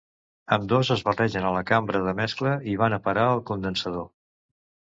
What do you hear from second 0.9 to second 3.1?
es barregen a la cambra de mescla i van a